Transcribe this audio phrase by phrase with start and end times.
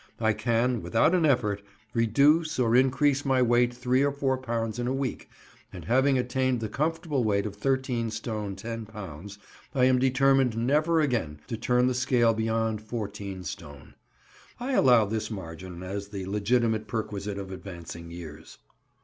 [0.19, 1.61] I can, without an effort,
[1.93, 5.29] reduce or increase my weight three or four pounds in a week,
[5.71, 9.37] and having attained the comfortable weight of 13 stone 10 lbs,
[9.75, 13.93] I am determined never again to turn the scale beyond 14 stone.
[14.59, 18.57] I allow this margin as the legitimate perquisite of advancing years.